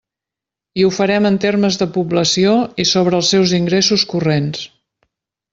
I 0.79 0.85
ho 0.85 0.87
farem 0.99 1.27
en 1.31 1.37
termes 1.43 1.77
de 1.83 1.87
població 1.99 2.55
i 2.85 2.89
sobre 2.95 3.21
els 3.21 3.31
seus 3.35 3.55
ingressos 3.61 4.11
corrents. 4.15 4.69